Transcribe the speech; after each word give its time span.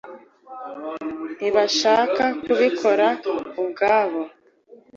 Ntibashaka 1.37 2.23
kubikora 2.43 3.07
ubwabo. 3.63 4.21